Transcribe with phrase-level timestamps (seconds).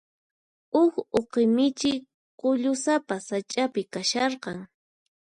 [0.77, 1.93] Huk uqi michi
[2.39, 4.59] k'ullusapa sach'api kasharqan.